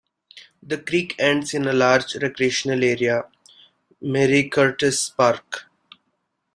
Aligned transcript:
The 0.63 0.79
creek 0.79 1.13
ends 1.19 1.53
in 1.53 1.67
a 1.67 1.73
large 1.73 2.15
recreational 2.15 2.83
area, 2.83 3.25
Marie 4.01 4.49
Curtis 4.49 5.11
Park. 5.11 5.65